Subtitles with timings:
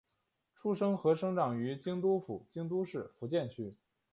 [0.55, 3.75] 出身和生长于京都府京都市伏见区。